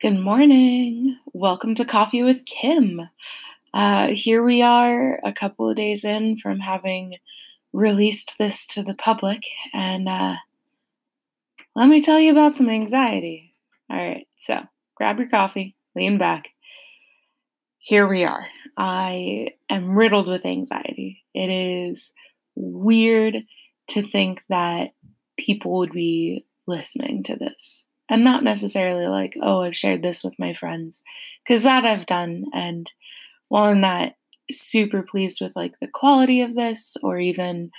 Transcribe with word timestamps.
Good 0.00 0.18
morning. 0.18 1.18
Welcome 1.34 1.74
to 1.74 1.84
Coffee 1.84 2.22
with 2.22 2.46
Kim. 2.46 3.02
Uh, 3.74 4.06
here 4.06 4.42
we 4.42 4.62
are, 4.62 5.20
a 5.22 5.30
couple 5.34 5.68
of 5.68 5.76
days 5.76 6.04
in 6.04 6.38
from 6.38 6.58
having 6.58 7.16
released 7.74 8.36
this 8.38 8.64
to 8.68 8.82
the 8.82 8.94
public, 8.94 9.42
and 9.74 10.08
uh, 10.08 10.36
let 11.76 11.86
me 11.86 12.00
tell 12.00 12.18
you 12.18 12.32
about 12.32 12.54
some 12.54 12.70
anxiety. 12.70 13.54
All 13.90 13.98
right, 13.98 14.26
so 14.38 14.60
grab 14.94 15.18
your 15.18 15.28
coffee, 15.28 15.76
lean 15.94 16.16
back. 16.16 16.48
Here 17.76 18.08
we 18.08 18.24
are. 18.24 18.46
I 18.78 19.48
am 19.68 19.90
riddled 19.90 20.28
with 20.28 20.46
anxiety. 20.46 21.22
It 21.34 21.50
is 21.50 22.10
weird 22.54 23.36
to 23.88 24.08
think 24.08 24.40
that 24.48 24.94
people 25.38 25.72
would 25.72 25.92
be 25.92 26.46
listening 26.66 27.22
to 27.24 27.36
this 27.36 27.84
and 28.10 28.24
not 28.24 28.44
necessarily 28.44 29.06
like, 29.06 29.34
oh, 29.40 29.62
I've 29.62 29.76
shared 29.76 30.02
this 30.02 30.22
with 30.22 30.34
my 30.38 30.52
friends, 30.52 31.02
because 31.46 31.62
that 31.62 31.86
I've 31.86 32.06
done. 32.06 32.44
And 32.52 32.92
while 33.48 33.64
I'm 33.64 33.80
not 33.80 34.12
super 34.50 35.02
pleased 35.02 35.40
with 35.40 35.54
like 35.54 35.74
the 35.80 35.88
quality 35.88 36.42
of 36.42 36.54
this 36.54 36.96
or 37.02 37.18
even 37.18 37.70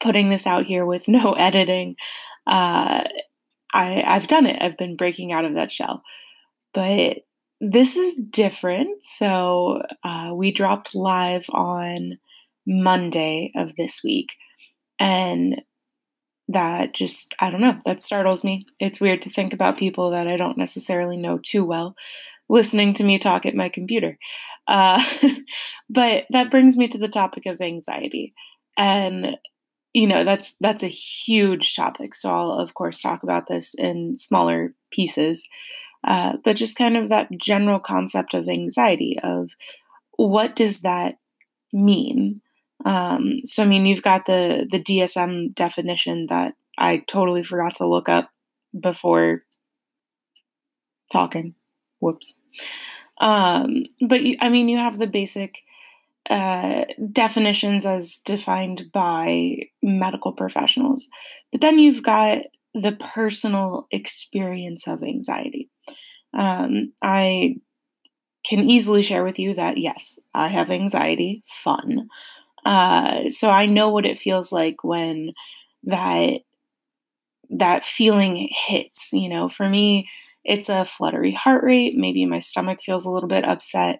putting 0.00 0.28
this 0.28 0.46
out 0.46 0.66
here 0.66 0.84
with 0.84 1.08
no 1.08 1.32
editing, 1.32 1.96
uh, 2.46 3.02
I, 3.74 4.04
I've 4.06 4.28
done 4.28 4.46
it. 4.46 4.60
I've 4.62 4.76
been 4.76 4.96
breaking 4.96 5.32
out 5.32 5.44
of 5.44 5.54
that 5.54 5.72
shell. 5.72 6.02
But 6.74 7.18
this 7.60 7.96
is 7.96 8.16
different. 8.30 9.04
So 9.04 9.82
uh, 10.04 10.32
we 10.34 10.52
dropped 10.52 10.94
live 10.94 11.46
on 11.50 12.18
Monday 12.66 13.50
of 13.56 13.74
this 13.76 14.02
week. 14.04 14.28
And 15.00 15.60
that 16.48 16.94
just, 16.94 17.34
I 17.40 17.50
don't 17.50 17.60
know, 17.60 17.76
that 17.84 18.02
startles 18.02 18.42
me. 18.42 18.66
It's 18.80 19.00
weird 19.00 19.22
to 19.22 19.30
think 19.30 19.52
about 19.52 19.78
people 19.78 20.10
that 20.10 20.26
I 20.26 20.36
don't 20.36 20.58
necessarily 20.58 21.16
know 21.16 21.38
too 21.38 21.64
well 21.64 21.94
listening 22.48 22.94
to 22.94 23.04
me 23.04 23.18
talk 23.18 23.46
at 23.46 23.54
my 23.54 23.68
computer. 23.68 24.18
Uh, 24.66 25.02
but 25.90 26.24
that 26.30 26.50
brings 26.50 26.76
me 26.76 26.88
to 26.88 26.98
the 26.98 27.08
topic 27.08 27.46
of 27.46 27.60
anxiety. 27.60 28.34
And 28.76 29.36
you 29.94 30.06
know 30.06 30.22
that's 30.22 30.54
that's 30.60 30.82
a 30.82 30.88
huge 30.88 31.74
topic 31.74 32.14
so 32.14 32.28
i'll 32.28 32.52
of 32.52 32.74
course 32.74 33.00
talk 33.00 33.22
about 33.22 33.46
this 33.46 33.74
in 33.74 34.16
smaller 34.16 34.74
pieces 34.92 35.48
uh, 36.04 36.36
but 36.44 36.54
just 36.56 36.76
kind 36.76 36.96
of 36.96 37.08
that 37.08 37.26
general 37.38 37.80
concept 37.80 38.34
of 38.34 38.48
anxiety 38.48 39.16
of 39.22 39.50
what 40.16 40.54
does 40.54 40.80
that 40.80 41.16
mean 41.72 42.40
um, 42.84 43.40
so 43.44 43.62
I 43.62 43.66
mean, 43.66 43.86
you've 43.86 44.02
got 44.02 44.26
the 44.26 44.66
the 44.70 44.80
DSM 44.80 45.54
definition 45.54 46.26
that 46.26 46.54
I 46.76 47.04
totally 47.08 47.42
forgot 47.42 47.76
to 47.76 47.86
look 47.86 48.08
up 48.08 48.30
before 48.78 49.42
talking. 51.10 51.54
Whoops. 52.00 52.38
Um, 53.20 53.84
but 54.06 54.22
you, 54.22 54.36
I 54.40 54.48
mean, 54.48 54.68
you 54.68 54.78
have 54.78 54.98
the 54.98 55.08
basic 55.08 55.58
uh, 56.30 56.84
definitions 57.10 57.84
as 57.84 58.18
defined 58.24 58.92
by 58.92 59.56
medical 59.82 60.32
professionals, 60.32 61.08
but 61.50 61.60
then 61.60 61.78
you've 61.78 62.02
got 62.02 62.38
the 62.74 62.92
personal 62.92 63.88
experience 63.90 64.86
of 64.86 65.02
anxiety. 65.02 65.68
Um, 66.34 66.92
I 67.02 67.56
can 68.44 68.70
easily 68.70 69.02
share 69.02 69.24
with 69.24 69.38
you 69.38 69.54
that 69.54 69.78
yes, 69.78 70.18
I 70.34 70.48
have 70.48 70.70
anxiety, 70.70 71.42
fun. 71.64 72.08
Uh, 72.64 73.28
so 73.28 73.50
I 73.50 73.66
know 73.66 73.88
what 73.88 74.06
it 74.06 74.18
feels 74.18 74.52
like 74.52 74.84
when 74.84 75.32
that 75.84 76.40
that 77.50 77.84
feeling 77.84 78.48
hits. 78.66 79.12
You 79.12 79.28
know, 79.28 79.48
for 79.48 79.68
me, 79.68 80.08
it's 80.44 80.68
a 80.68 80.84
fluttery 80.84 81.32
heart 81.32 81.64
rate. 81.64 81.94
Maybe 81.96 82.24
my 82.26 82.38
stomach 82.38 82.80
feels 82.84 83.04
a 83.04 83.10
little 83.10 83.28
bit 83.28 83.44
upset, 83.44 83.98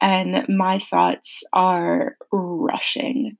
and 0.00 0.46
my 0.48 0.78
thoughts 0.78 1.42
are 1.52 2.16
rushing. 2.32 3.36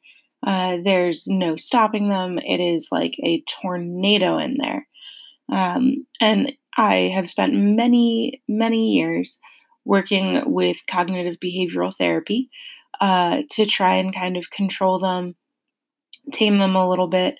Uh, 0.47 0.79
there's 0.83 1.27
no 1.27 1.57
stopping 1.57 2.09
them. 2.09 2.39
It 2.39 2.61
is 2.61 2.89
like 2.91 3.15
a 3.23 3.43
tornado 3.63 4.39
in 4.39 4.57
there. 4.59 4.87
Um, 5.53 6.07
and 6.21 6.53
I 6.77 7.13
have 7.15 7.29
spent 7.29 7.55
many, 7.55 8.43
many 8.49 8.95
years 8.95 9.39
working 9.85 10.43
with 10.47 10.79
cognitive 10.89 11.37
behavioral 11.45 11.95
therapy, 11.97 12.49
uh, 13.01 13.43
to 13.51 13.67
try 13.67 13.97
and 13.97 14.15
kind 14.15 14.37
of 14.37 14.51
control 14.51 14.99
them, 14.99 15.35
tame 16.33 16.59
them 16.59 16.77
a 16.77 16.89
little 16.89 17.09
bit. 17.09 17.37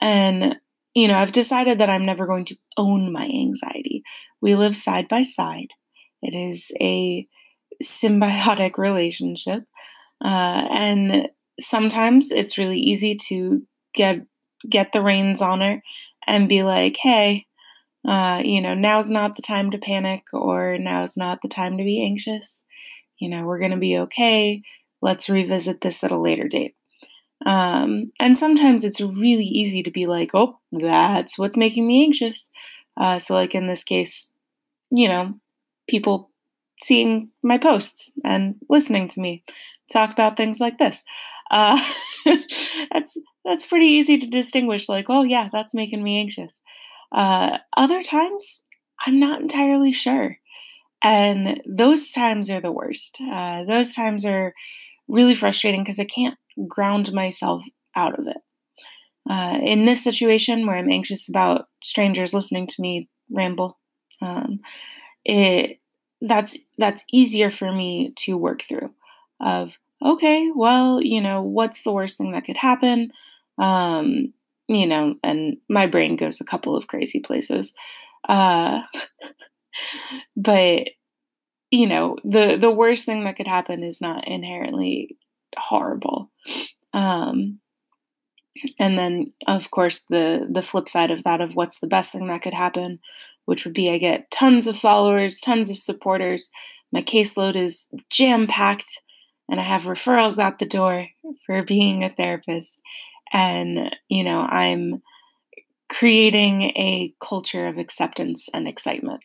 And, 0.00 0.56
you 0.94 1.08
know, 1.08 1.18
I've 1.18 1.32
decided 1.32 1.78
that 1.78 1.90
I'm 1.90 2.06
never 2.06 2.26
going 2.26 2.46
to 2.46 2.56
own 2.76 3.12
my 3.12 3.24
anxiety. 3.24 4.02
We 4.40 4.54
live 4.54 4.76
side 4.76 5.08
by 5.08 5.22
side, 5.22 5.68
it 6.22 6.34
is 6.34 6.70
a 6.80 7.26
symbiotic 7.82 8.78
relationship. 8.78 9.64
Uh, 10.24 10.66
and 10.70 11.28
sometimes 11.60 12.30
it's 12.30 12.58
really 12.58 12.78
easy 12.78 13.16
to 13.28 13.62
get 13.94 14.20
get 14.68 14.92
the 14.92 15.02
reins 15.02 15.42
on 15.42 15.60
her 15.60 15.82
and 16.26 16.48
be 16.48 16.62
like, 16.62 16.96
hey, 16.96 17.46
uh, 18.06 18.40
you 18.44 18.60
know, 18.60 18.74
now's 18.74 19.10
not 19.10 19.36
the 19.36 19.42
time 19.42 19.70
to 19.70 19.78
panic 19.78 20.22
or 20.32 20.78
now's 20.78 21.16
not 21.16 21.42
the 21.42 21.48
time 21.48 21.78
to 21.78 21.84
be 21.84 22.04
anxious. 22.04 22.64
You 23.18 23.28
know, 23.28 23.44
we're 23.44 23.58
going 23.58 23.72
to 23.72 23.76
be 23.76 23.98
okay. 23.98 24.62
Let's 25.02 25.28
revisit 25.28 25.80
this 25.82 26.04
at 26.04 26.12
a 26.12 26.18
later 26.18 26.48
date. 26.48 26.76
Um, 27.44 28.12
and 28.20 28.38
sometimes 28.38 28.84
it's 28.84 29.00
really 29.00 29.44
easy 29.44 29.82
to 29.82 29.90
be 29.90 30.06
like, 30.06 30.30
oh, 30.34 30.58
that's 30.70 31.38
what's 31.38 31.56
making 31.56 31.86
me 31.86 32.04
anxious. 32.04 32.50
Uh, 32.96 33.18
so, 33.18 33.34
like 33.34 33.54
in 33.54 33.66
this 33.66 33.84
case, 33.84 34.32
you 34.90 35.08
know, 35.08 35.34
people 35.88 36.30
seeing 36.82 37.30
my 37.42 37.58
posts 37.58 38.10
and 38.24 38.56
listening 38.68 39.08
to 39.08 39.20
me 39.20 39.44
talk 39.92 40.10
about 40.12 40.36
things 40.36 40.60
like 40.60 40.78
this. 40.78 41.02
Uh, 41.50 41.82
that's 42.92 43.16
that's 43.44 43.66
pretty 43.66 43.86
easy 43.86 44.18
to 44.18 44.26
distinguish. 44.26 44.88
Like, 44.88 45.06
oh 45.08 45.22
yeah, 45.22 45.48
that's 45.52 45.74
making 45.74 46.02
me 46.02 46.20
anxious. 46.20 46.60
Uh, 47.12 47.58
other 47.76 48.02
times, 48.02 48.62
I'm 49.06 49.18
not 49.20 49.40
entirely 49.42 49.92
sure, 49.92 50.38
and 51.04 51.60
those 51.66 52.12
times 52.12 52.50
are 52.50 52.60
the 52.60 52.72
worst. 52.72 53.18
Uh, 53.20 53.64
those 53.64 53.94
times 53.94 54.24
are 54.24 54.54
really 55.08 55.34
frustrating 55.34 55.82
because 55.82 56.00
I 56.00 56.04
can't 56.04 56.36
ground 56.68 57.12
myself 57.12 57.62
out 57.96 58.18
of 58.18 58.26
it. 58.26 58.38
Uh, 59.28 59.58
in 59.62 59.84
this 59.84 60.02
situation 60.02 60.66
where 60.66 60.76
I'm 60.76 60.90
anxious 60.90 61.28
about 61.28 61.66
strangers 61.84 62.34
listening 62.34 62.66
to 62.66 62.80
me 62.80 63.08
ramble, 63.30 63.78
um, 64.20 64.60
it 65.24 65.78
that's 66.20 66.56
that's 66.78 67.04
easier 67.12 67.50
for 67.50 67.72
me 67.72 68.12
to 68.16 68.36
work 68.36 68.62
through. 68.62 68.92
Of 69.40 69.78
okay, 70.04 70.50
well, 70.54 71.00
you 71.00 71.20
know, 71.20 71.42
what's 71.42 71.82
the 71.82 71.92
worst 71.92 72.18
thing 72.18 72.32
that 72.32 72.44
could 72.44 72.56
happen? 72.56 73.12
Um, 73.58 74.32
you 74.68 74.86
know, 74.86 75.14
and 75.22 75.56
my 75.68 75.86
brain 75.86 76.16
goes 76.16 76.40
a 76.40 76.44
couple 76.44 76.76
of 76.76 76.86
crazy 76.86 77.20
places. 77.20 77.74
Uh, 78.28 78.82
but 80.36 80.88
you 81.72 81.86
know 81.86 82.18
the 82.22 82.56
the 82.56 82.70
worst 82.70 83.06
thing 83.06 83.24
that 83.24 83.36
could 83.36 83.48
happen 83.48 83.82
is 83.82 84.00
not 84.00 84.28
inherently 84.28 85.16
horrible. 85.58 86.30
Um 86.92 87.58
and 88.78 88.98
then 88.98 89.32
of 89.46 89.70
course 89.70 90.00
the 90.10 90.46
the 90.48 90.62
flip 90.62 90.88
side 90.88 91.10
of 91.10 91.24
that 91.24 91.40
of 91.40 91.56
what's 91.56 91.78
the 91.78 91.86
best 91.86 92.12
thing 92.12 92.28
that 92.28 92.42
could 92.42 92.52
happen 92.52 93.00
which 93.46 93.64
would 93.64 93.72
be 93.72 93.90
i 93.90 93.96
get 93.96 94.30
tons 94.30 94.66
of 94.66 94.78
followers 94.78 95.40
tons 95.40 95.70
of 95.70 95.76
supporters. 95.76 96.50
My 96.92 97.02
caseload 97.02 97.56
is 97.56 97.88
jam 98.10 98.46
packed 98.46 99.00
and 99.48 99.58
i 99.58 99.64
have 99.64 99.82
referrals 99.82 100.38
out 100.38 100.58
the 100.58 100.66
door 100.66 101.08
for 101.46 101.62
being 101.62 102.04
a 102.04 102.10
therapist. 102.10 102.82
And 103.32 103.96
you 104.10 104.24
know 104.24 104.40
i'm 104.42 105.02
creating 105.88 106.62
a 106.62 107.14
culture 107.20 107.66
of 107.66 107.76
acceptance 107.76 108.48
and 108.54 108.66
excitement. 108.68 109.22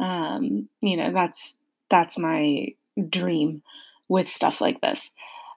Um, 0.00 0.68
you 0.80 0.96
know 0.96 1.12
that's 1.12 1.56
that's 1.90 2.18
my 2.18 2.68
dream 3.08 3.62
with 4.08 4.28
stuff 4.28 4.60
like 4.60 4.80
this. 4.80 5.12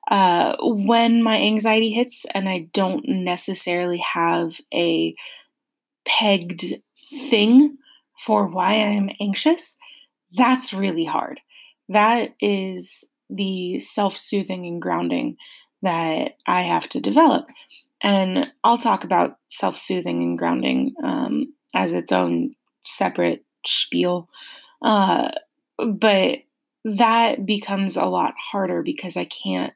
Uh, 0.09 0.55
when 0.61 1.21
my 1.21 1.37
anxiety 1.37 1.91
hits 1.91 2.25
and 2.33 2.49
I 2.49 2.67
don't 2.73 3.07
necessarily 3.07 3.99
have 3.99 4.55
a 4.73 5.15
pegged 6.05 6.81
thing 7.29 7.77
for 8.25 8.47
why 8.47 8.73
I'm 8.73 9.11
anxious, 9.21 9.77
that's 10.35 10.73
really 10.73 11.05
hard. 11.05 11.41
That 11.89 12.35
is 12.41 13.05
the 13.29 13.79
self 13.79 14.17
soothing 14.17 14.65
and 14.65 14.81
grounding 14.81 15.37
that 15.81 16.33
I 16.45 16.63
have 16.63 16.89
to 16.89 16.99
develop. 16.99 17.47
And 18.01 18.51
I'll 18.63 18.77
talk 18.77 19.03
about 19.03 19.37
self 19.49 19.77
soothing 19.77 20.21
and 20.21 20.37
grounding 20.37 20.93
um, 21.03 21.53
as 21.75 21.93
its 21.93 22.11
own 22.11 22.55
separate 22.83 23.45
spiel. 23.65 24.29
Uh, 24.81 25.29
but 25.87 26.39
that 26.85 27.45
becomes 27.45 27.95
a 27.95 28.05
lot 28.05 28.33
harder 28.51 28.81
because 28.81 29.17
I 29.17 29.25
can't 29.25 29.73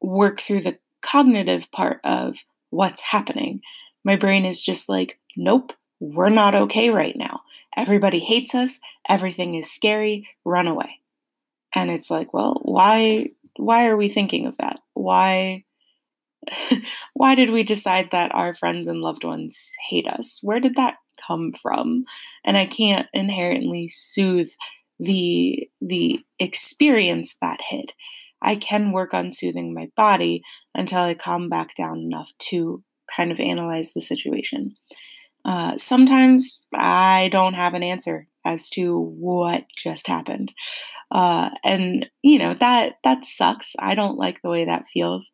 work 0.00 0.40
through 0.40 0.62
the 0.62 0.78
cognitive 1.00 1.70
part 1.70 2.00
of 2.04 2.38
what's 2.70 3.00
happening. 3.00 3.60
My 4.04 4.16
brain 4.16 4.44
is 4.44 4.62
just 4.62 4.88
like, 4.88 5.18
nope, 5.36 5.72
we're 6.00 6.30
not 6.30 6.54
okay 6.54 6.90
right 6.90 7.16
now. 7.16 7.42
everybody 7.76 8.18
hates 8.18 8.54
us, 8.54 8.78
everything 9.08 9.54
is 9.54 9.70
scary, 9.70 10.28
run 10.44 10.66
away. 10.66 11.00
And 11.74 11.90
it's 11.90 12.10
like, 12.10 12.34
well, 12.34 12.58
why 12.62 13.30
why 13.56 13.86
are 13.86 13.96
we 13.96 14.08
thinking 14.08 14.46
of 14.46 14.56
that? 14.58 14.80
Why 14.94 15.64
why 17.14 17.34
did 17.34 17.50
we 17.50 17.62
decide 17.62 18.10
that 18.10 18.34
our 18.34 18.54
friends 18.54 18.88
and 18.88 19.00
loved 19.00 19.24
ones 19.24 19.56
hate 19.88 20.06
us? 20.06 20.40
Where 20.42 20.60
did 20.60 20.76
that 20.76 20.96
come 21.26 21.52
from? 21.62 22.04
And 22.44 22.56
I 22.56 22.66
can't 22.66 23.06
inherently 23.12 23.88
soothe 23.88 24.50
the 24.98 25.68
the 25.80 26.20
experience 26.38 27.36
that 27.40 27.60
hit. 27.68 27.92
I 28.40 28.56
can 28.56 28.92
work 28.92 29.14
on 29.14 29.30
soothing 29.30 29.72
my 29.72 29.88
body 29.96 30.42
until 30.74 31.00
I 31.00 31.14
calm 31.14 31.48
back 31.48 31.76
down 31.76 32.00
enough 32.00 32.30
to 32.50 32.82
kind 33.14 33.30
of 33.30 33.38
analyze 33.38 33.92
the 33.92 34.00
situation. 34.00 34.74
Uh, 35.44 35.76
sometimes 35.76 36.66
I 36.74 37.28
don't 37.32 37.54
have 37.54 37.74
an 37.74 37.82
answer 37.82 38.26
as 38.44 38.68
to 38.70 38.98
what 38.98 39.64
just 39.76 40.06
happened. 40.06 40.52
Uh, 41.10 41.50
and 41.62 42.06
you 42.22 42.38
know 42.38 42.54
that 42.54 42.94
that 43.04 43.24
sucks. 43.24 43.74
I 43.78 43.94
don't 43.94 44.16
like 44.16 44.40
the 44.40 44.48
way 44.48 44.64
that 44.64 44.86
feels, 44.92 45.30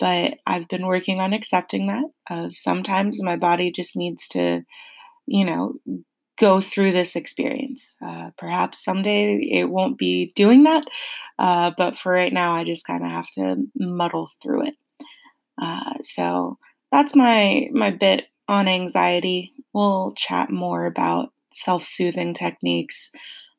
but 0.00 0.34
I've 0.46 0.68
been 0.68 0.86
working 0.86 1.20
on 1.20 1.32
accepting 1.32 1.86
that. 1.86 2.04
Uh, 2.28 2.48
sometimes 2.50 3.22
my 3.22 3.36
body 3.36 3.70
just 3.70 3.96
needs 3.96 4.26
to, 4.28 4.62
you 5.26 5.44
know, 5.44 5.74
go 6.38 6.60
through 6.60 6.92
this 6.92 7.16
experience. 7.16 7.96
Uh, 8.04 8.30
perhaps 8.38 8.82
someday 8.82 9.36
it 9.36 9.68
won't 9.68 9.98
be 9.98 10.32
doing 10.34 10.64
that, 10.64 10.84
uh, 11.38 11.70
but 11.76 11.96
for 11.96 12.12
right 12.12 12.32
now, 12.32 12.54
I 12.54 12.64
just 12.64 12.86
kind 12.86 13.04
of 13.04 13.10
have 13.10 13.30
to 13.32 13.56
muddle 13.76 14.30
through 14.42 14.66
it. 14.68 14.74
Uh, 15.60 15.94
so 16.02 16.58
that's 16.90 17.14
my 17.14 17.68
my 17.72 17.90
bit 17.90 18.26
on 18.48 18.68
anxiety. 18.68 19.52
We'll 19.72 20.12
chat 20.16 20.50
more 20.50 20.86
about 20.86 21.32
self-soothing 21.52 22.34
techniques, 22.34 23.10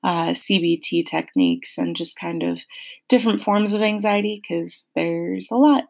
uh, 0.04 0.30
CBT 0.30 1.06
techniques, 1.06 1.78
and 1.78 1.96
just 1.96 2.20
kind 2.20 2.44
of 2.44 2.62
different 3.10 3.42
forms 3.42 3.74
of 3.74 3.82
anxiety 3.82 4.42
because 4.42 4.86
there's 4.96 5.50
a 5.52 5.56
lot. 5.56 5.86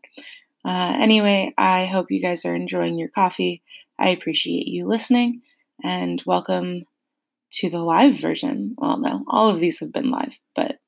Uh, 0.65 0.95
anyway, 0.97 1.53
I 1.57 1.85
hope 1.85 2.11
you 2.11 2.21
guys 2.21 2.45
are 2.45 2.55
enjoying 2.55 2.97
your 2.97 3.09
coffee. 3.09 3.61
I 3.99 4.09
appreciate 4.09 4.67
you 4.67 4.87
listening 4.87 5.41
and 5.81 6.21
welcome 6.25 6.83
to 7.53 7.69
the 7.69 7.79
live 7.79 8.19
version. 8.19 8.75
Well, 8.77 8.97
no, 8.97 9.23
all 9.27 9.49
of 9.49 9.59
these 9.59 9.79
have 9.79 9.93
been 9.93 10.11
live, 10.11 10.37
but 10.55 10.79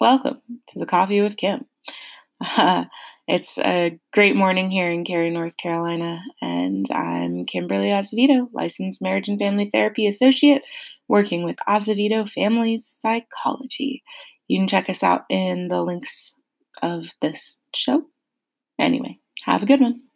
welcome 0.00 0.40
to 0.68 0.78
the 0.78 0.86
Coffee 0.86 1.20
with 1.20 1.36
Kim. 1.36 1.66
Uh, 2.40 2.84
it's 3.28 3.58
a 3.58 3.98
great 4.12 4.36
morning 4.36 4.70
here 4.70 4.90
in 4.90 5.04
Cary, 5.04 5.30
North 5.30 5.56
Carolina, 5.56 6.20
and 6.42 6.86
I'm 6.90 7.46
Kimberly 7.46 7.90
Azevedo, 7.90 8.48
licensed 8.52 9.02
marriage 9.02 9.28
and 9.28 9.38
family 9.38 9.70
therapy 9.70 10.06
associate, 10.06 10.62
working 11.08 11.44
with 11.44 11.56
Azevedo 11.66 12.26
Family 12.26 12.78
Psychology. 12.78 14.02
You 14.48 14.58
can 14.58 14.68
check 14.68 14.88
us 14.88 15.02
out 15.02 15.24
in 15.30 15.68
the 15.68 15.82
links 15.82 16.34
of 16.82 17.08
this 17.20 17.60
show. 17.74 18.04
Anyway, 18.78 19.18
have 19.44 19.62
a 19.62 19.66
good 19.66 19.80
one. 19.80 20.07